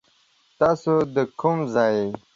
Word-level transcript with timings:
تاسو 0.59 0.91
دا 1.15 1.23
کوم 1.39 1.57
ځای 1.73 1.91
يي؟ 1.99 2.07